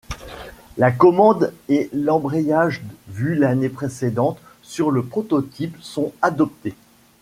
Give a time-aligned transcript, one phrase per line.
[0.79, 6.73] La commande et l’embrayage vu l’année précédente sur le prototype sont adoptés.